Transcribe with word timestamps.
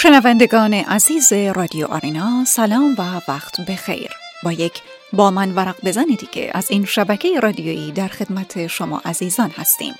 شنوندگان 0.00 0.74
عزیز 0.74 1.32
رادیو 1.32 1.86
آرینا 1.86 2.44
سلام 2.46 2.94
و 2.98 3.20
وقت 3.28 3.60
بخیر. 3.60 4.10
با 4.44 4.52
یک 4.52 4.82
با 5.12 5.30
من 5.30 5.54
ورق 5.54 5.76
بزن 5.84 6.04
دیگه 6.04 6.50
از 6.54 6.70
این 6.70 6.84
شبکه 6.84 7.40
رادیویی 7.40 7.92
در 7.92 8.08
خدمت 8.08 8.66
شما 8.66 9.02
عزیزان 9.04 9.50
هستیم. 9.50 9.94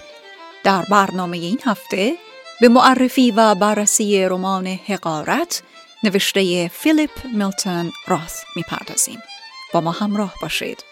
در 0.64 0.82
برنامه 0.90 1.36
این 1.36 1.60
هفته 1.64 2.14
به 2.60 2.68
معرفی 2.68 3.30
و 3.30 3.54
بررسی 3.54 4.24
رمان 4.24 4.66
حقارت 4.66 5.62
نوشته 6.02 6.68
فیلیپ 6.68 7.10
میلتون 7.34 7.92
راث 8.06 8.42
می‌پردازیم. 8.56 9.22
با 9.72 9.80
ما 9.80 9.90
همراه 9.90 10.34
باشید. 10.42 10.84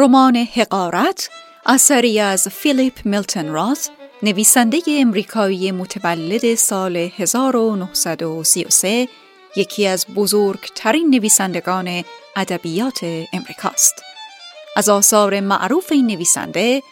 رمان 0.00 0.36
حقارت 0.36 1.30
اثری 1.66 2.20
از 2.20 2.48
فیلیپ 2.48 2.94
میلتون 3.04 3.48
راث 3.48 3.88
نویسنده 4.22 4.80
امریکایی 4.88 5.72
متولد 5.72 6.54
سال 6.54 6.96
1933 6.96 9.08
یکی 9.56 9.86
از 9.86 10.06
بزرگترین 10.06 11.10
نویسندگان 11.10 12.04
ادبیات 12.36 13.04
امریکاست. 13.32 14.02
از 14.76 14.88
آثار 14.88 15.40
معروف 15.40 15.92
این 15.92 16.06
نویسنده 16.06 16.82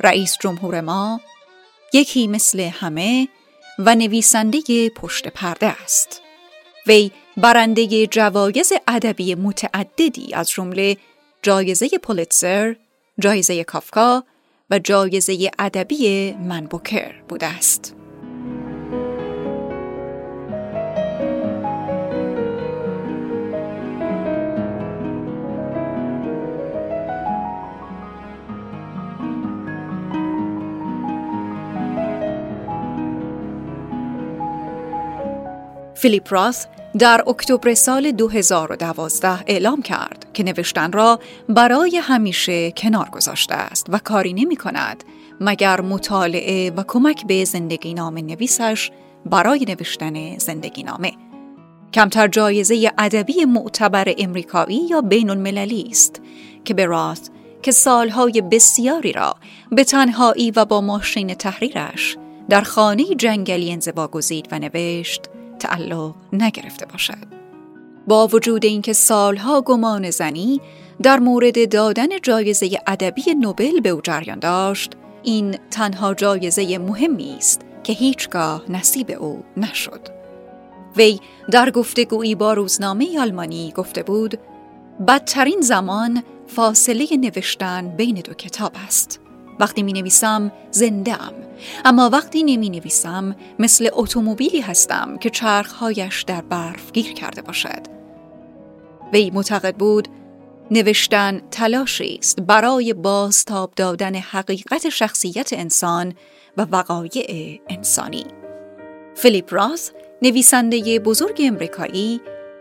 رئیس 0.00 0.36
جمهور 0.40 0.80
ما 0.80 1.20
یکی 1.92 2.26
مثل 2.26 2.60
همه 2.60 3.28
و 3.78 3.94
نویسنده 3.94 4.90
پشت 4.96 5.28
پرده 5.28 5.66
است. 5.66 6.20
وی 6.86 7.10
برنده 7.36 8.06
جوایز 8.06 8.72
ادبی 8.88 9.34
متعددی 9.34 10.34
از 10.34 10.50
جمله 10.50 10.96
جایزه 11.44 11.88
پولیتسر، 12.02 12.76
جایزه 13.18 13.64
کافکا 13.64 14.24
و 14.70 14.78
جایزه 14.78 15.50
ادبی 15.58 16.32
منبوکر 16.32 17.14
بوده 17.28 17.46
است. 17.46 17.94
فیلیپ 35.94 36.32
راث 36.32 36.66
در 36.98 37.24
اکتبر 37.26 37.74
سال 37.74 38.12
2012 38.12 39.44
اعلام 39.46 39.82
کرد 39.82 40.23
که 40.34 40.42
نوشتن 40.42 40.92
را 40.92 41.20
برای 41.48 41.96
همیشه 41.96 42.70
کنار 42.70 43.08
گذاشته 43.10 43.54
است 43.54 43.86
و 43.88 43.98
کاری 43.98 44.32
نمی 44.32 44.56
کند 44.56 45.04
مگر 45.40 45.80
مطالعه 45.80 46.70
و 46.70 46.84
کمک 46.88 47.26
به 47.26 47.44
زندگی 47.44 47.94
نام 47.94 48.18
نویسش 48.18 48.90
برای 49.26 49.64
نوشتن 49.68 50.38
زندگی 50.38 50.82
نامه. 50.82 51.12
کمتر 51.94 52.28
جایزه 52.28 52.92
ادبی 52.98 53.44
معتبر 53.44 54.14
امریکایی 54.18 54.86
یا 54.90 55.00
بین 55.00 55.30
المللی 55.30 55.88
است 55.90 56.22
که 56.64 56.74
به 56.74 56.86
راث 56.86 57.28
که 57.62 57.72
سالهای 57.72 58.40
بسیاری 58.40 59.12
را 59.12 59.36
به 59.70 59.84
تنهایی 59.84 60.50
و 60.50 60.64
با 60.64 60.80
ماشین 60.80 61.34
تحریرش 61.34 62.16
در 62.48 62.60
خانه 62.60 63.04
جنگلی 63.04 63.72
انزوا 63.72 64.08
گزید 64.08 64.48
و 64.52 64.58
نوشت 64.58 65.22
تعلق 65.58 66.14
نگرفته 66.32 66.86
باشد. 66.86 67.43
با 68.06 68.26
وجود 68.26 68.64
اینکه 68.64 68.92
سالها 68.92 69.60
گمان 69.60 70.10
زنی 70.10 70.60
در 71.02 71.18
مورد 71.18 71.68
دادن 71.68 72.08
جایزه 72.22 72.70
ادبی 72.86 73.34
نوبل 73.34 73.80
به 73.80 73.88
او 73.88 74.00
جریان 74.00 74.38
داشت، 74.38 74.92
این 75.22 75.56
تنها 75.70 76.14
جایزه 76.14 76.78
مهمی 76.78 77.34
است 77.38 77.60
که 77.82 77.92
هیچگاه 77.92 78.62
نصیب 78.68 79.10
او 79.20 79.44
نشد. 79.56 80.00
وی 80.96 81.20
در 81.50 81.70
گفتگویی 81.70 82.34
با 82.34 82.52
روزنامه 82.52 83.20
آلمانی 83.20 83.72
گفته 83.76 84.02
بود 84.02 84.38
بدترین 85.08 85.60
زمان 85.60 86.22
فاصله 86.46 87.06
نوشتن 87.16 87.88
بین 87.96 88.14
دو 88.14 88.34
کتاب 88.34 88.72
است. 88.86 89.20
وقتی 89.60 89.82
می 89.82 89.92
نویسم 89.92 90.52
زنده 90.70 91.22
ام 91.22 91.32
اما 91.84 92.10
وقتی 92.12 92.42
نمی 92.42 92.70
نویسم 92.70 93.36
مثل 93.58 93.88
اتومبیلی 93.92 94.60
هستم 94.60 95.16
که 95.16 95.30
چرخهایش 95.30 96.22
در 96.22 96.40
برف 96.40 96.92
گیر 96.92 97.12
کرده 97.12 97.42
باشد. 97.42 97.86
وی 99.12 99.30
معتقد 99.30 99.76
بود 99.76 100.08
نوشتن 100.70 101.42
تلاشی 101.50 102.16
است 102.18 102.40
برای 102.40 102.92
بازتاب 102.92 103.72
دادن 103.76 104.14
حقیقت 104.14 104.88
شخصیت 104.88 105.52
انسان 105.52 106.14
و 106.56 106.66
وقایع 106.70 107.60
انسانی. 107.68 108.24
فیلیپ 109.14 109.54
راس 109.54 109.90
نویسنده 110.22 110.98
بزرگ 110.98 111.42
امریکایی 111.44 112.20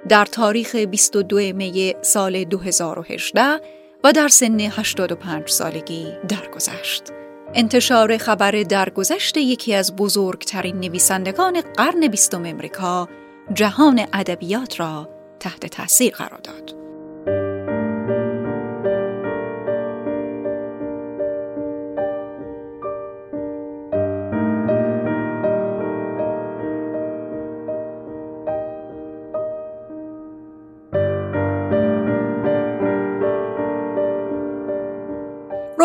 در 0.09 0.25
تاریخ 0.25 0.75
22 0.75 1.37
می 1.37 1.95
سال 2.01 2.43
2018 2.43 3.41
و 4.03 4.11
در 4.11 4.27
سن 4.27 4.59
85 4.59 5.49
سالگی 5.49 6.07
درگذشت. 6.27 7.03
انتشار 7.53 8.17
خبر 8.17 8.51
درگذشت 8.51 9.37
یکی 9.37 9.73
از 9.73 9.95
بزرگترین 9.95 10.79
نویسندگان 10.79 11.61
قرن 11.61 12.07
بیستم 12.07 12.45
امریکا 12.45 13.09
جهان 13.53 14.07
ادبیات 14.13 14.79
را 14.79 15.09
تحت 15.39 15.65
تاثیر 15.65 16.13
قرار 16.13 16.39
داد. 16.39 16.82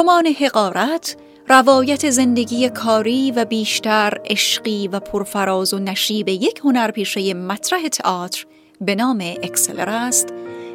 رمان 0.08 0.26
حقارت 0.26 1.16
روایت 1.48 2.10
زندگی 2.10 2.68
کاری 2.68 3.30
و 3.30 3.44
بیشتر 3.44 4.20
عشقی 4.24 4.88
و 4.88 5.00
پرفراز 5.00 5.74
و 5.74 5.78
نشیب 5.78 6.28
یک 6.28 6.60
هنرپیشه 6.64 7.34
مطرح 7.34 7.88
تئاتر 7.88 8.46
به 8.80 8.94
نام 8.94 9.34
اکسلر 9.42 9.88
است 9.88 10.28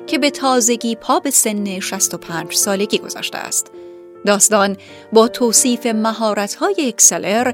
که 0.07 0.17
به 0.17 0.29
تازگی 0.29 0.95
پا 0.95 1.19
به 1.19 1.31
سن 1.31 1.79
65 1.79 2.53
سالگی 2.53 2.97
گذاشته 2.97 3.37
است. 3.37 3.71
داستان 4.25 4.77
با 5.13 5.27
توصیف 5.27 5.85
مهارت‌های 5.85 6.75
اکسلر 6.87 7.53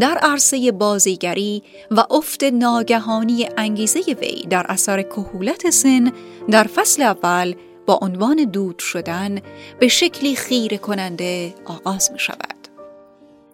در 0.00 0.18
عرصه 0.22 0.72
بازیگری 0.72 1.62
و 1.90 2.04
افت 2.10 2.44
ناگهانی 2.44 3.48
انگیزه 3.56 4.00
وی 4.00 4.46
در 4.50 4.66
اثر 4.68 5.02
کهولت 5.02 5.70
سن 5.70 6.12
در 6.50 6.64
فصل 6.64 7.02
اول 7.02 7.54
عنوان 7.92 8.36
دود 8.36 8.78
شدن 8.78 9.38
به 9.78 9.88
شکلی 9.88 10.36
خیره 10.36 10.78
کننده 10.78 11.54
آغاز 11.64 12.12
می 12.12 12.18
شود. 12.18 12.68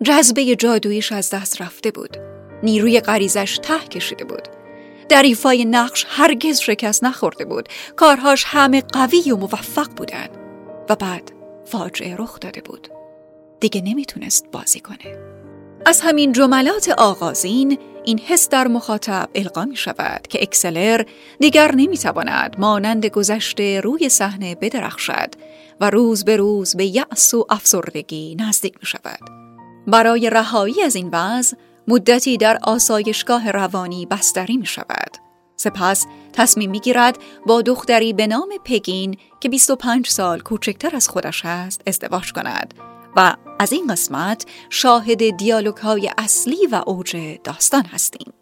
جذبه 0.02 0.56
جادویش 0.56 1.12
از 1.12 1.30
دست 1.30 1.62
رفته 1.62 1.90
بود. 1.90 2.16
نیروی 2.62 3.00
غریزش 3.00 3.58
ته 3.62 3.78
کشیده 3.78 4.24
بود. 4.24 4.48
در 5.08 5.22
ایفای 5.22 5.64
نقش 5.64 6.06
هرگز 6.08 6.58
شکست 6.58 7.04
نخورده 7.04 7.44
بود. 7.44 7.68
کارهاش 7.96 8.44
همه 8.46 8.80
قوی 8.80 9.32
و 9.32 9.36
موفق 9.36 9.88
بودن. 9.96 10.28
و 10.88 10.96
بعد 10.96 11.32
فاجعه 11.64 12.16
رخ 12.16 12.40
داده 12.40 12.60
بود. 12.60 12.88
دیگه 13.60 13.80
نمی‌تونست 13.80 14.46
بازی 14.52 14.80
کنه. 14.80 15.18
از 15.86 16.00
همین 16.00 16.32
جملات 16.32 16.88
آغازین 16.88 17.78
این 18.06 18.18
حس 18.18 18.48
در 18.48 18.68
مخاطب 18.68 19.28
القا 19.34 19.64
می 19.64 19.76
شود 19.76 20.26
که 20.28 20.42
اکسلر 20.42 21.02
دیگر 21.40 21.72
نمی 21.74 21.98
تواند 21.98 22.56
مانند 22.58 23.06
گذشته 23.06 23.80
روی 23.80 24.08
صحنه 24.08 24.54
بدرخشد 24.54 25.34
و 25.80 25.90
روز 25.90 26.24
به 26.24 26.36
روز 26.36 26.76
به 26.76 26.86
یأس 26.86 27.34
و 27.34 27.46
افسردگی 27.50 28.36
نزدیک 28.40 28.74
می 28.80 28.86
شود. 28.86 29.18
برای 29.86 30.30
رهایی 30.30 30.82
از 30.82 30.94
این 30.94 31.10
وضع 31.12 31.56
مدتی 31.88 32.36
در 32.36 32.58
آسایشگاه 32.62 33.50
روانی 33.50 34.06
بستری 34.06 34.56
می 34.56 34.66
شود. 34.66 35.10
سپس 35.56 36.06
تصمیم 36.32 36.70
می 36.70 36.80
گیرد 36.80 37.18
با 37.46 37.62
دختری 37.62 38.12
به 38.12 38.26
نام 38.26 38.48
پگین 38.64 39.16
که 39.40 39.48
25 39.48 40.08
سال 40.08 40.40
کوچکتر 40.40 40.96
از 40.96 41.08
خودش 41.08 41.42
است 41.44 41.82
ازدواج 41.86 42.32
کند 42.32 42.74
و 43.16 43.36
از 43.58 43.72
این 43.72 43.86
قسمت 43.86 44.46
شاهد 44.70 45.36
دیالوگ 45.36 45.76
های 45.76 46.10
اصلی 46.18 46.66
و 46.72 46.82
اوج 46.86 47.38
داستان 47.44 47.84
هستیم. 47.84 48.32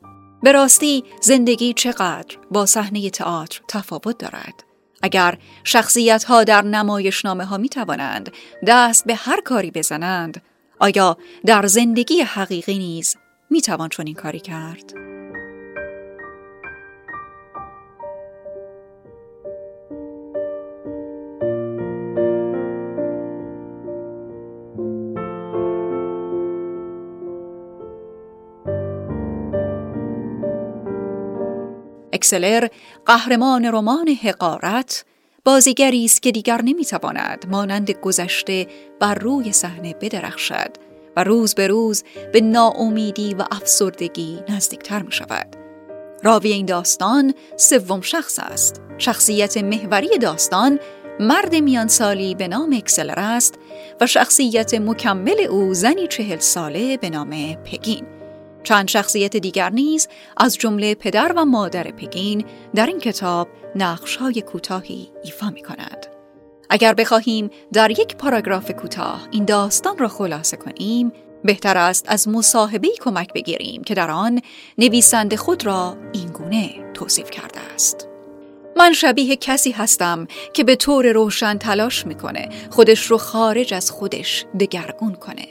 به 0.43 0.53
راستی 0.53 1.05
زندگی 1.21 1.73
چقدر 1.73 2.37
با 2.51 2.67
صحنه 2.67 3.11
تئاتر 3.11 3.61
تفاوت 3.69 4.19
دارد. 4.19 4.65
اگر 5.03 5.39
شخصیت 5.65 6.25
ها 6.25 6.45
در 6.45 6.63
نمایشنامه 6.63 7.45
ها 7.45 7.57
می 7.57 7.69
توانند 7.69 8.33
دست 8.67 9.07
به 9.07 9.15
هر 9.15 9.41
کاری 9.41 9.71
بزنند 9.71 10.43
آیا 10.81 11.17
در 11.47 11.67
زندگی 11.67 12.21
حقیقی 12.21 12.79
نیز 12.79 13.17
می 13.51 13.61
توان 13.61 13.89
چون 13.89 14.13
کاری 14.13 14.41
کرد؟ 14.41 15.14
اکسلر 32.25 32.69
قهرمان 33.07 33.65
رمان 33.65 34.09
حقارت 34.09 35.05
بازیگری 35.45 36.05
است 36.05 36.23
که 36.23 36.33
دیگر 36.33 36.63
نمی‌تواند 36.63 37.47
مانند 37.49 37.91
گذشته 37.91 38.67
بر 39.01 39.15
روی 39.15 39.53
صحنه 39.53 39.95
بدرخشد 40.01 40.71
و 41.17 41.25
روز 41.25 41.55
به 41.55 41.67
روز 41.67 42.05
به 42.33 42.41
ناامیدی 42.41 43.35
و 43.35 43.45
افسردگی 43.51 44.39
نزدیکتر 44.49 45.03
می 45.03 45.13
شود. 45.13 45.57
راوی 46.23 46.53
این 46.53 46.67
داستان 46.67 47.35
سوم 47.57 48.01
شخص 48.01 48.39
است. 48.39 48.81
شخصیت 48.99 49.57
محوری 49.57 50.19
داستان 50.19 50.79
مرد 51.21 51.55
میان 51.55 51.89
سالی 51.89 52.35
به 52.35 52.49
نام 52.49 52.73
اکسلر 52.73 53.19
است 53.19 53.55
و 54.01 54.07
شخصیت 54.07 54.75
مکمل 54.75 55.41
او 55.41 55.75
زنی 55.75 56.07
چهل 56.07 56.39
ساله 56.39 56.97
به 56.97 57.11
نام 57.11 57.55
پگین. 57.55 58.14
چند 58.65 58.89
شخصیت 58.89 59.37
دیگر 59.37 59.71
نیز 59.71 60.09
از 60.37 60.57
جمله 60.57 60.95
پدر 60.95 61.33
و 61.37 61.45
مادر 61.45 61.85
پگین 61.85 62.45
در 62.75 62.87
این 62.87 62.99
کتاب 62.99 63.49
نقشهای 63.77 64.43
کوتاهی 64.43 65.11
ایفا 65.25 65.51
می 65.51 65.63
کند. 65.63 66.07
اگر 66.71 66.95
بخواهیم 66.95 67.51
در 67.73 67.91
یک 67.91 68.17
پاراگراف 68.17 68.71
کوتاه 68.71 69.29
این 69.31 69.45
داستان 69.45 69.99
را 69.99 70.09
خلاصه 70.09 70.57
کنیم 70.57 71.13
بهتر 71.45 71.79
است 71.79 72.05
از 72.09 72.29
مصاحبه 72.29 72.89
کمک 73.01 73.33
بگیریم 73.33 73.85
که 73.85 73.95
در 73.95 74.11
آن 74.11 74.41
نویسنده 74.79 75.37
خود 75.37 75.67
را 75.67 75.97
این 76.13 76.29
گونه 76.29 76.93
توصیف 76.95 77.31
کرده 77.31 77.61
است 77.75 78.09
من 78.77 78.93
شبیه 78.93 79.37
کسی 79.37 79.71
هستم 79.71 80.27
که 80.53 80.65
به 80.65 80.77
طور 80.77 81.13
روشن 81.13 81.59
تلاش 81.59 82.07
می‌کنه 82.07 82.49
خودش 82.71 83.07
رو 83.07 83.19
خارج 83.19 83.75
از 83.75 83.91
خودش 83.91 84.47
دگرگون 84.61 85.15
کنه 85.15 85.47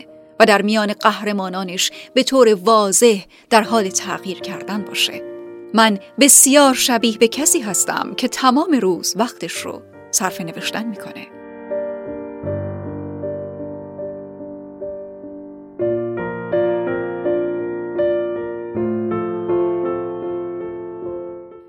در 0.45 0.61
میان 0.61 0.93
قهرمانانش 0.93 1.91
به 2.13 2.23
طور 2.23 2.53
واضح 2.53 3.23
در 3.49 3.61
حال 3.61 3.89
تغییر 3.89 4.39
کردن 4.39 4.81
باشه 4.81 5.21
من 5.73 5.99
بسیار 6.19 6.73
شبیه 6.73 7.17
به 7.17 7.27
کسی 7.27 7.59
هستم 7.59 8.13
که 8.17 8.27
تمام 8.27 8.71
روز 8.71 9.13
وقتش 9.17 9.53
رو 9.53 9.81
صرف 10.11 10.41
نوشتن 10.41 10.85
می‌کنه 10.85 11.27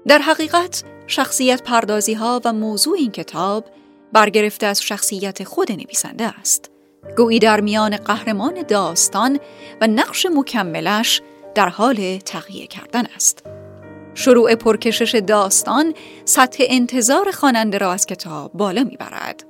در 0.06 0.18
حقیقت 0.18 0.84
شخصیت 1.06 1.62
پردازی 1.62 2.14
ها 2.14 2.40
و 2.44 2.52
موضوع 2.52 2.96
این 2.98 3.10
کتاب 3.10 3.64
برگرفته 4.12 4.66
از 4.66 4.82
شخصیت 4.82 5.44
خود 5.44 5.72
نویسنده 5.72 6.24
است. 6.24 6.73
گویی 7.16 7.38
در 7.38 7.60
میان 7.60 7.96
قهرمان 7.96 8.62
داستان 8.68 9.38
و 9.80 9.86
نقش 9.86 10.26
مکملش 10.34 11.22
در 11.54 11.68
حال 11.68 12.18
تغییر 12.18 12.66
کردن 12.66 13.06
است. 13.16 13.46
شروع 14.14 14.54
پرکشش 14.54 15.14
داستان 15.14 15.94
سطح 16.24 16.64
انتظار 16.66 17.30
خواننده 17.30 17.78
را 17.78 17.92
از 17.92 18.06
کتاب 18.06 18.52
بالا 18.52 18.84
می‌برد. 18.84 19.44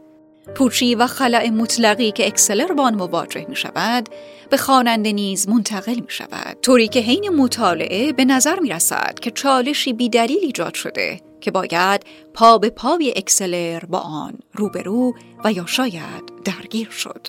پوچی 0.55 0.95
و 0.95 1.07
خلع 1.07 1.51
مطلقی 1.51 2.13
که 2.13 2.27
اکسلر 2.27 2.73
با 2.73 2.83
آن 2.83 2.95
مواجه 2.95 3.47
می 3.49 3.57
شود 3.57 4.09
به 4.51 4.57
خواننده 4.57 5.13
نیز 5.13 5.49
منتقل 5.49 5.95
می 5.95 6.07
شود 6.09 6.57
طوری 6.63 6.89
که 6.89 7.01
حین 7.01 7.29
مطالعه 7.29 8.13
به 8.13 8.25
نظر 8.25 8.61
می 8.61 8.69
رسد 8.69 9.19
که 9.21 9.31
چالشی 9.31 9.93
بیدلیل 9.93 10.39
ایجاد 10.43 10.75
شده 10.75 11.21
که 11.41 11.51
باید 11.51 12.03
پا 12.35 12.59
به 12.59 12.71
پای 12.71 13.15
اکسلر 13.17 13.85
با 13.85 13.99
آن 13.99 14.39
روبرو 14.53 15.15
و 15.45 15.53
یا 15.53 15.67
شاید 15.67 16.33
درگیر 16.45 16.91
شد 16.91 17.27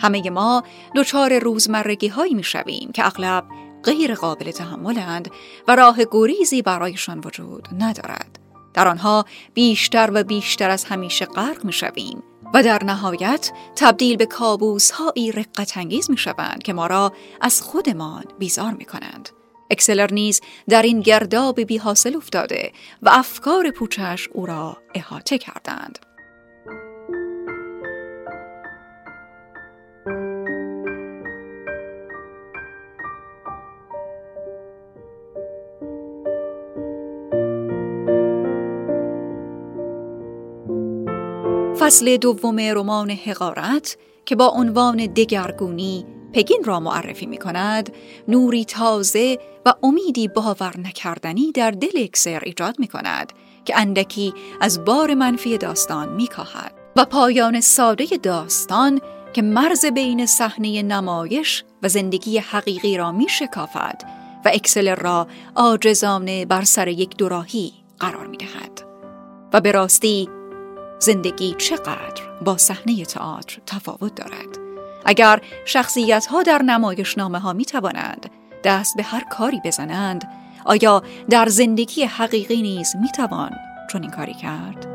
همه 0.00 0.30
ما 0.30 0.62
دچار 0.96 1.38
روزمرگی 1.38 2.08
هایی 2.08 2.34
می 2.34 2.44
شویم 2.44 2.92
که 2.92 3.06
اغلب 3.06 3.44
غیر 3.84 4.14
قابل 4.14 4.50
تحملند 4.50 5.30
و 5.68 5.76
راه 5.76 5.96
گریزی 6.10 6.62
برایشان 6.62 7.20
وجود 7.24 7.68
ندارد. 7.78 8.38
در 8.74 8.88
آنها 8.88 9.24
بیشتر 9.54 10.10
و 10.14 10.24
بیشتر 10.24 10.70
از 10.70 10.84
همیشه 10.84 11.24
غرق 11.24 11.64
می 11.64 11.72
شویم 11.72 12.22
و 12.54 12.62
در 12.62 12.84
نهایت 12.84 13.52
تبدیل 13.76 14.16
به 14.16 14.26
کابوس 14.26 14.90
هایی 14.90 15.32
رقت 15.32 15.76
انگیز 15.76 16.10
می 16.10 16.16
شوند 16.16 16.62
که 16.62 16.72
ما 16.72 16.86
را 16.86 17.12
از 17.40 17.62
خودمان 17.62 18.24
بیزار 18.38 18.72
می 18.72 18.84
کنند. 18.84 19.28
اکسلر 19.70 20.12
نیز 20.12 20.40
در 20.68 20.82
این 20.82 21.00
گرداب 21.00 21.60
بی 21.60 21.76
حاصل 21.76 22.16
افتاده 22.16 22.72
و 23.02 23.10
افکار 23.12 23.70
پوچش 23.70 24.28
او 24.32 24.46
را 24.46 24.76
احاطه 24.94 25.38
کردند. 25.38 25.98
فصل 41.90 42.16
دوم 42.16 42.60
رمان 42.60 43.10
حقارت 43.10 43.96
که 44.26 44.36
با 44.36 44.48
عنوان 44.48 44.96
دگرگونی 44.96 46.06
پگین 46.32 46.64
را 46.64 46.80
معرفی 46.80 47.26
می 47.26 47.38
کند 47.38 47.92
نوری 48.28 48.64
تازه 48.64 49.38
و 49.66 49.74
امیدی 49.82 50.28
باور 50.28 50.74
نکردنی 50.78 51.52
در 51.52 51.70
دل 51.70 52.02
اکسر 52.02 52.42
ایجاد 52.44 52.78
می 52.78 52.88
کند 52.88 53.32
که 53.64 53.78
اندکی 53.78 54.34
از 54.60 54.84
بار 54.84 55.14
منفی 55.14 55.58
داستان 55.58 56.12
می 56.12 56.26
کاهد 56.26 56.72
و 56.96 57.04
پایان 57.04 57.60
ساده 57.60 58.06
داستان 58.22 59.00
که 59.32 59.42
مرز 59.42 59.86
بین 59.86 60.26
صحنه 60.26 60.82
نمایش 60.82 61.64
و 61.82 61.88
زندگی 61.88 62.38
حقیقی 62.38 62.96
را 62.96 63.12
می 63.12 63.28
شکافد 63.28 64.02
و 64.44 64.50
اکسل 64.54 64.96
را 64.96 65.26
آجزانه 65.54 66.46
بر 66.46 66.64
سر 66.64 66.88
یک 66.88 67.16
دوراهی 67.16 67.72
قرار 68.00 68.26
می 68.26 68.36
دهد. 68.36 68.82
و 69.52 69.60
به 69.60 69.72
راستی 69.72 70.28
زندگی 71.00 71.54
چقدر 71.58 72.22
با 72.44 72.56
صحنه 72.56 73.04
تئاتر 73.04 73.58
تفاوت 73.66 74.14
دارد 74.14 74.58
اگر 75.04 75.40
شخصیت 75.64 76.26
ها 76.26 76.42
در 76.42 76.62
نمایشنامه 76.62 77.38
ها 77.38 77.52
می 77.52 77.64
توانند 77.64 78.30
دست 78.64 78.96
به 78.96 79.02
هر 79.02 79.24
کاری 79.30 79.60
بزنند 79.64 80.28
آیا 80.64 81.02
در 81.30 81.46
زندگی 81.46 82.04
حقیقی 82.04 82.62
نیز 82.62 82.96
می 83.02 83.08
توان 83.12 83.50
چون 83.92 84.02
این 84.02 84.10
کاری 84.10 84.34
کرد؟ 84.34 84.86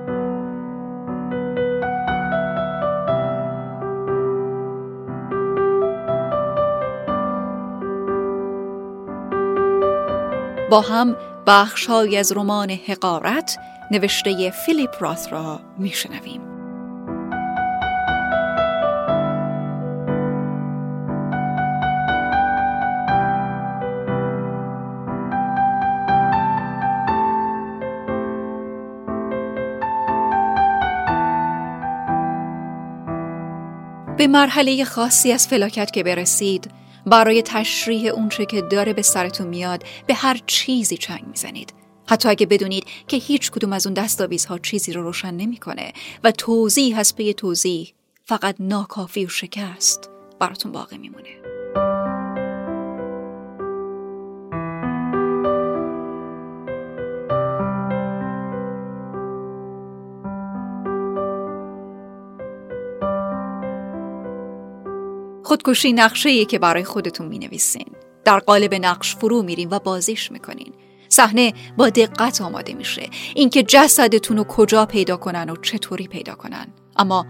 با 10.69 10.81
هم 10.81 11.15
بخشهایی 11.47 12.17
از 12.17 12.31
رمان 12.31 12.69
حقارت 12.69 13.57
نوشته 13.91 14.49
فیلیپ 14.51 14.89
راث 14.99 15.33
را 15.33 15.59
میشنویم. 15.77 16.41
به 34.17 34.27
مرحله 34.27 34.83
خاصی 34.83 35.31
از 35.31 35.47
فلاکت 35.47 35.91
که 35.91 36.03
برسید 36.03 36.71
برای 37.05 37.41
تشریح 37.41 38.11
اونچه 38.11 38.45
که 38.45 38.61
داره 38.61 38.93
به 38.93 39.01
سرتون 39.01 39.47
میاد 39.47 39.83
به 40.07 40.13
هر 40.13 40.39
چیزی 40.45 40.97
چنگ 40.97 41.23
می‌زنید 41.27 41.84
حتی 42.07 42.29
اگه 42.29 42.45
بدونید 42.45 42.85
که 43.07 43.17
هیچ 43.17 43.51
کدوم 43.51 43.73
از 43.73 43.87
اون 43.87 43.93
دستاویزها 43.93 44.57
چیزی 44.57 44.93
رو 44.93 45.03
روشن 45.03 45.33
نمی‌کنه 45.33 45.93
و 46.23 46.31
توضیح 46.31 46.99
هست 46.99 47.15
به 47.15 47.33
توضیح 47.33 47.93
فقط 48.23 48.55
ناکافی 48.59 49.25
و 49.25 49.29
شکست 49.29 50.09
براتون 50.39 50.71
باقی 50.71 50.97
میمونه 50.97 51.29
خودکشی 65.43 65.93
نقشه 65.93 66.45
که 66.45 66.59
برای 66.59 66.83
خودتون 66.83 67.27
می 67.27 67.39
نویسین. 67.39 67.87
در 68.25 68.39
قالب 68.39 68.73
نقش 68.73 69.15
فرو 69.15 69.41
میرین 69.41 69.69
و 69.69 69.79
بازیش 69.79 70.31
می‌کنین. 70.31 70.73
صحنه 71.15 71.53
با 71.77 71.89
دقت 71.89 72.41
آماده 72.41 72.73
میشه. 72.73 73.09
اینکه 73.35 73.63
جسدتون 73.63 74.37
رو 74.37 74.43
کجا 74.43 74.85
پیدا 74.85 75.17
کنن 75.17 75.49
و 75.49 75.55
چطوری 75.55 76.07
پیدا 76.07 76.35
کنن. 76.35 76.67
اما 76.97 77.25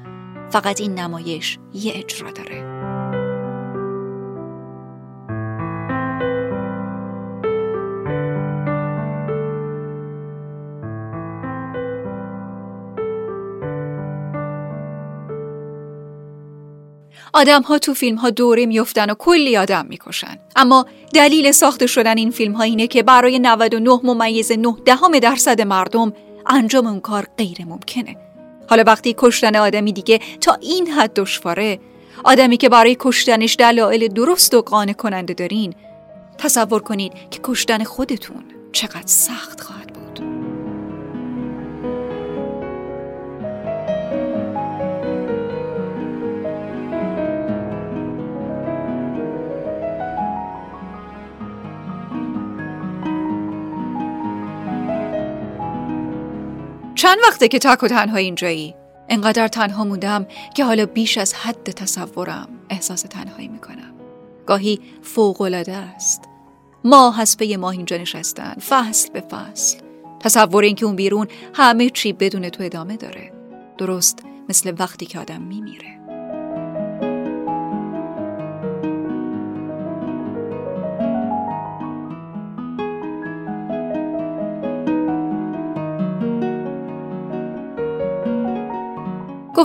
فقط 0.50 0.82
این 0.82 1.00
نمایش 1.00 1.58
یه 1.74 1.94
اجرا 1.96 2.32
داره. 2.32 2.75
آدم 17.36 17.62
ها 17.62 17.80
تو 17.80 17.94
فیلم 17.94 18.18
ها 18.18 18.30
دوره 18.30 18.66
میفتن 18.66 19.10
و 19.10 19.14
کلی 19.14 19.58
آدم 19.58 19.86
می‌کشن. 19.90 20.38
اما 20.56 20.86
دلیل 21.14 21.52
ساخته 21.52 21.88
شدن 21.88 22.18
این 22.18 22.32
فیلم 22.32 22.54
ها 22.54 22.64
اینه 22.64 22.88
که 22.88 23.04
برای 23.04 23.40
99 23.40 24.00
ممیز 24.04 24.52
9 24.52 24.76
دهم 24.86 25.20
درصد 25.20 25.62
مردم 25.62 26.14
انجام 26.48 26.88
اون 26.88 27.00
کار 27.00 27.28
غیر 27.38 27.58
ممکنه. 27.66 28.16
حالا 28.70 28.84
وقتی 28.88 29.16
کشتن 29.18 29.56
آدمی 29.56 29.94
دیگه 29.94 30.20
تا 30.42 30.58
این 30.62 30.88
حد 30.88 31.14
دشواره 31.14 31.80
آدمی 32.24 32.58
که 32.58 32.70
برای 32.70 32.98
کشتنش 33.00 33.56
دلایل 33.60 34.08
درست 34.08 34.54
و 34.54 34.62
قانع 34.62 34.94
کننده 34.94 35.34
دارین 35.34 35.74
تصور 36.38 36.82
کنید 36.82 37.14
که 37.32 37.40
کشتن 37.44 37.84
خودتون 37.84 38.44
چقدر 38.72 39.08
سخت 39.08 39.62
خواهد 39.62 39.85
چند 56.96 57.18
وقته 57.28 57.48
که 57.48 57.60
تک 57.60 57.84
و 57.84 57.88
تنها 57.88 58.18
اینجایی؟ 58.18 58.76
انقدر 59.10 59.48
تنها 59.48 59.84
موندم 59.84 60.26
که 60.56 60.66
حالا 60.66 60.86
بیش 60.86 61.18
از 61.18 61.34
حد 61.34 61.72
تصورم 61.72 62.50
احساس 62.70 63.02
تنهایی 63.02 63.48
می‌کنم. 63.48 63.94
گاهی 64.46 64.80
فوقالعاده 65.02 65.76
است. 65.76 66.22
ما 66.84 67.16
حسبه 67.18 67.58
ما 67.58 67.72
اینجا 67.72 67.98
نشستن 67.98 68.54
فصل 68.54 69.10
به 69.10 69.22
فصل. 69.22 69.80
تصور 70.20 70.64
اینکه 70.64 70.86
اون 70.86 70.96
بیرون 70.96 71.28
همه 71.54 71.90
چی 71.90 72.14
بدون 72.14 72.50
تو 72.50 72.64
ادامه 72.64 72.98
داره. 72.98 73.34
درست 73.78 74.20
مثل 74.50 74.74
وقتی 74.80 75.06
که 75.06 75.20
آدم 75.20 75.42
میمیره. 75.42 76.00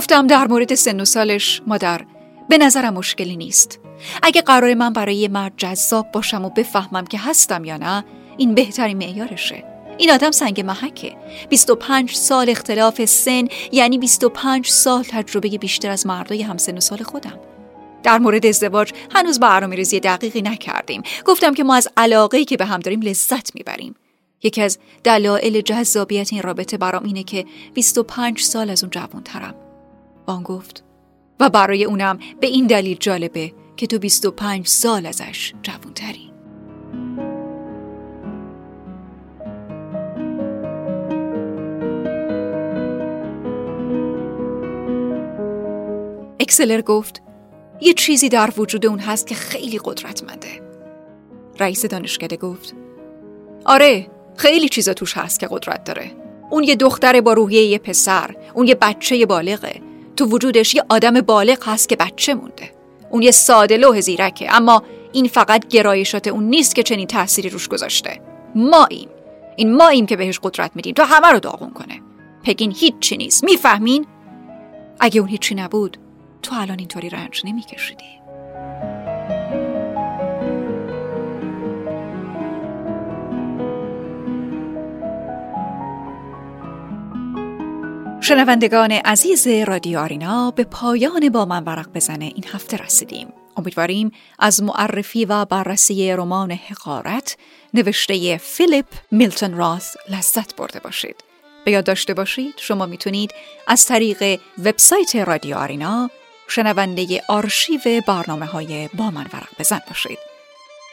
گفتم 0.01 0.27
در 0.27 0.47
مورد 0.47 0.75
سن 0.75 0.99
و 0.99 1.05
سالش 1.05 1.61
مادر 1.67 2.05
به 2.49 2.57
نظرم 2.57 2.93
مشکلی 2.93 3.37
نیست. 3.37 3.79
اگه 4.23 4.41
قرار 4.41 4.73
من 4.73 4.93
برای 4.93 5.15
یه 5.15 5.27
مرد 5.27 5.53
جذاب 5.57 6.11
باشم 6.11 6.45
و 6.45 6.49
بفهمم 6.49 7.05
که 7.05 7.17
هستم 7.17 7.65
یا 7.65 7.77
نه 7.77 8.05
این 8.37 8.53
بهترین 8.55 8.97
معیارشه. 8.97 9.63
این 9.97 10.11
آدم 10.11 10.31
سنگ 10.31 10.61
محکه. 10.61 11.15
25 11.49 12.15
سال 12.15 12.49
اختلاف 12.49 13.05
سن 13.05 13.47
یعنی 13.71 13.97
25 13.97 14.67
سال 14.67 15.03
تجربه 15.03 15.49
بیشتر 15.49 15.89
از 15.89 16.07
مردای 16.07 16.41
همسن 16.41 16.77
و 16.77 16.79
سال 16.79 17.03
خودم. 17.03 17.39
در 18.03 18.17
مورد 18.17 18.45
ازدواج 18.45 18.91
هنوز 19.15 19.39
برنامه 19.39 19.75
ریزی 19.75 19.99
دقیقی 19.99 20.41
نکردیم. 20.41 21.03
گفتم 21.25 21.53
که 21.53 21.63
ما 21.63 21.75
از 21.75 21.87
علاقه 21.97 22.45
که 22.45 22.57
به 22.57 22.65
هم 22.65 22.79
داریم 22.79 23.01
لذت 23.01 23.55
می‌بریم. 23.55 23.95
یکی 24.43 24.61
از 24.61 24.77
دلایل 25.03 25.61
جذابیت 25.61 26.33
این 26.33 26.41
رابطه 26.41 26.77
برام 26.77 27.03
اینه 27.03 27.23
که 27.23 27.45
25 27.73 28.41
سال 28.41 28.69
از 28.69 28.83
اون 28.83 28.89
جوانترم. 28.89 29.55
آن 30.31 30.43
گفت 30.43 30.83
و 31.39 31.49
برای 31.49 31.83
اونم 31.83 32.19
به 32.39 32.47
این 32.47 32.67
دلیل 32.67 32.97
جالبه 32.99 33.53
که 33.77 33.87
تو 33.87 33.99
25 33.99 34.67
سال 34.67 35.05
ازش 35.05 35.53
جوانتری. 35.63 36.31
اکسلر 46.39 46.81
گفت 46.81 47.21
یه 47.81 47.93
چیزی 47.93 48.29
در 48.29 48.49
وجود 48.57 48.85
اون 48.85 48.99
هست 48.99 49.27
که 49.27 49.35
خیلی 49.35 49.79
قدرتمنده. 49.83 50.61
رئیس 51.59 51.85
دانشکده 51.85 52.37
گفت 52.37 52.75
آره 53.65 54.07
خیلی 54.37 54.69
چیزا 54.69 54.93
توش 54.93 55.17
هست 55.17 55.39
که 55.39 55.47
قدرت 55.51 55.83
داره. 55.83 56.11
اون 56.49 56.63
یه 56.63 56.75
دختر 56.75 57.21
با 57.21 57.33
روحیه 57.33 57.63
یه 57.63 57.77
پسر 57.77 58.35
اون 58.53 58.67
یه 58.67 58.75
بچه 58.75 59.25
بالغه. 59.25 59.90
تو 60.15 60.25
وجودش 60.25 60.75
یه 60.75 60.83
آدم 60.89 61.21
بالغ 61.21 61.67
هست 61.67 61.89
که 61.89 61.95
بچه 61.95 62.33
مونده. 62.33 62.71
اون 63.09 63.21
یه 63.21 63.31
ساده 63.31 63.77
لوح 63.77 64.01
زیرکه 64.01 64.55
اما 64.55 64.83
این 65.13 65.27
فقط 65.27 65.67
گرایشات 65.67 66.27
اون 66.27 66.43
نیست 66.43 66.75
که 66.75 66.83
چنین 66.83 67.07
تأثیری 67.07 67.49
روش 67.49 67.67
گذاشته. 67.67 68.21
ما 68.55 68.85
این 68.85 69.09
این 69.55 69.75
ما 69.75 69.87
این 69.87 70.05
که 70.05 70.15
بهش 70.15 70.39
قدرت 70.43 70.71
میدیم 70.75 70.93
تا 70.93 71.05
همه 71.05 71.27
رو 71.27 71.39
داغون 71.39 71.69
کنه. 71.69 72.01
پگین 72.43 72.73
هیچی 72.77 73.17
نیست. 73.17 73.43
می‌فهمین؟ 73.43 74.05
اگه 74.99 75.19
اون 75.19 75.29
هیچی 75.29 75.55
نبود 75.55 75.97
تو 76.41 76.55
الان 76.55 76.79
اینطوری 76.79 77.09
رنج 77.09 77.41
نمیکشیدی. 77.45 78.20
شنوندگان 88.23 88.91
عزیز 88.91 89.47
رادیو 89.47 89.99
آرینا 89.99 90.51
به 90.51 90.63
پایان 90.63 91.29
با 91.29 91.45
من 91.45 91.63
ورق 91.63 91.87
بزنه 91.93 92.25
این 92.25 92.43
هفته 92.53 92.77
رسیدیم. 92.77 93.33
امیدواریم 93.57 94.11
از 94.39 94.63
معرفی 94.63 95.25
و 95.25 95.45
بررسی 95.45 96.11
رمان 96.13 96.51
حقارت 96.51 97.37
نوشته 97.73 98.37
فیلیپ 98.37 98.85
میلتون 99.11 99.53
راث 99.53 99.95
لذت 100.09 100.55
برده 100.55 100.79
باشید. 100.79 101.15
به 101.65 101.71
یاد 101.71 101.85
داشته 101.85 102.13
باشید 102.13 102.53
شما 102.57 102.85
می‌تونید 102.85 103.31
از 103.67 103.85
طریق 103.85 104.39
وبسایت 104.65 105.15
رادیو 105.15 105.57
آرینا 105.57 106.09
شنونده 106.47 107.21
آرشیو 107.27 108.01
برنامه 108.07 108.45
های 108.45 108.89
با 108.93 109.11
من 109.11 109.25
ورق 109.33 109.49
بزن 109.59 109.81
باشید. 109.87 110.19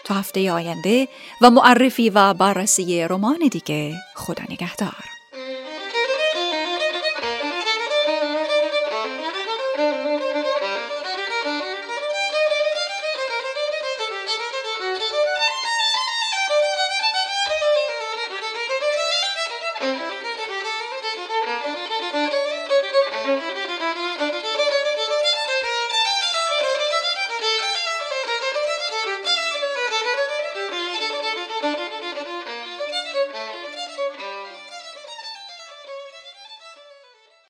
تا 0.04 0.14
هفته 0.14 0.52
آینده 0.52 1.08
و 1.42 1.50
معرفی 1.50 2.10
و 2.10 2.34
بررسی 2.34 3.04
رمان 3.04 3.38
دیگه 3.50 3.94
خدا 4.14 4.44
نگهدار. 4.50 5.17